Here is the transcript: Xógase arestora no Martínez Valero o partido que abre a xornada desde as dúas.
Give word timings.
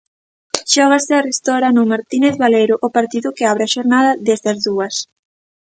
Xógase 0.73 1.13
arestora 1.15 1.67
no 1.75 1.83
Martínez 1.91 2.35
Valero 2.43 2.75
o 2.87 2.89
partido 2.97 3.35
que 3.37 3.47
abre 3.51 3.63
a 3.65 3.71
xornada 3.75 4.11
desde 4.27 4.47
as 4.53 4.59
dúas. 4.67 4.95